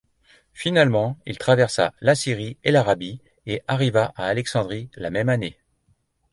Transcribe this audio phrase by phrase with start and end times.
[0.55, 5.59] Finalement, il traversa la Syrie et l’Arabie et arriva à Alexandrie la même année.